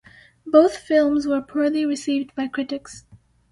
[0.47, 3.05] Both films were poorly received by critics.